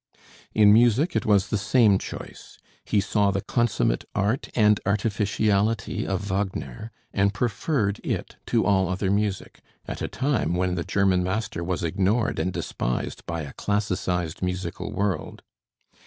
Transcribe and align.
In 0.55 0.73
music 0.73 1.15
it 1.15 1.27
was 1.27 1.49
the 1.49 1.59
same 1.59 1.99
choice. 1.99 2.57
He 2.83 2.99
saw 2.99 3.29
the 3.29 3.43
consummate 3.43 4.03
art 4.15 4.49
and 4.55 4.79
artificiality 4.83 6.07
of 6.07 6.21
Wagner, 6.21 6.89
and 7.13 7.35
preferred 7.35 8.01
it 8.03 8.37
to 8.47 8.65
all 8.65 8.89
other 8.89 9.11
music, 9.11 9.61
at 9.87 10.01
a 10.01 10.07
time 10.07 10.55
when 10.55 10.73
the 10.73 10.83
German 10.83 11.23
master 11.23 11.63
was 11.63 11.83
ignored 11.83 12.39
and 12.39 12.51
despised 12.51 13.23
by 13.27 13.41
a 13.41 13.53
classicized 13.53 14.41
musical 14.41 14.91
world. 14.91 15.43